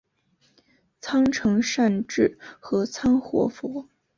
[0.99, 3.87] 仓成善智合仓活佛。